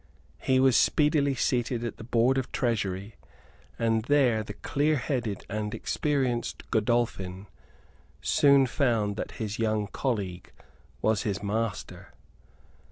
[0.39, 3.17] He was speedily seated at the Board of Treasury;
[3.77, 7.45] and there the clearheaded and experienced Godolphin
[8.19, 10.53] soon found that his young colleague
[11.03, 12.15] was his master.